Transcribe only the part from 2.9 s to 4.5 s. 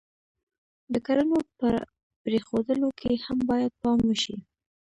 کې هم باید پام وشي.